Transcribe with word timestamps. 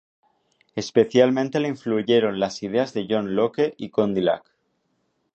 Especialmente 0.75 1.59
le 1.59 1.67
influyeron 1.67 2.39
las 2.39 2.63
ideas 2.63 2.91
de 2.95 3.05
John 3.07 3.35
Locke 3.35 3.75
y 3.77 3.91
Condillac. 3.91 4.51